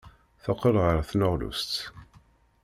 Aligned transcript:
Teqqel 0.43 0.75
ɣer 0.83 0.97
tneɣlust. 1.09 1.73